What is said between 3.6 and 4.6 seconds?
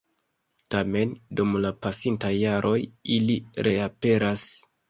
reaperas.